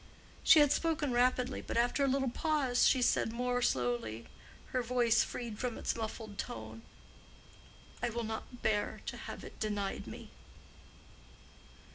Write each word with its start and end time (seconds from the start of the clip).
She 0.43 0.61
had 0.61 0.71
spoken 0.71 1.11
rapidly, 1.13 1.61
but 1.61 1.77
after 1.77 2.03
a 2.03 2.07
little 2.07 2.31
pause 2.31 2.87
she 2.87 3.03
said 3.03 3.31
more 3.31 3.61
slowly, 3.61 4.25
her 4.71 4.81
voice 4.81 5.23
freed 5.23 5.59
from 5.59 5.77
its 5.77 5.95
muffled 5.95 6.39
tone: 6.39 6.81
"I 8.01 8.09
will 8.09 8.23
not 8.23 8.63
bear 8.63 9.01
to 9.05 9.15
have 9.15 9.43
it 9.43 9.59
denied 9.59 10.07
me." 10.07 10.31